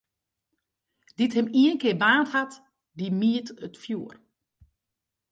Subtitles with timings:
[1.17, 2.53] Dy't him ienkear baarnd hat,
[2.97, 4.15] dy mijt it fjoer.